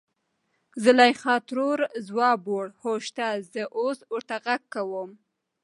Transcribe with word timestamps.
زليخا 0.83 1.35
ترور 1.47 1.79
ځواب 2.07 2.39
وړ 2.53 2.67
.هو 2.81 2.91
شته 3.07 3.27
زه 3.53 3.63
اوس 3.79 3.99
ورته 4.13 4.35
غږ 4.45 4.61
کوم. 4.73 5.09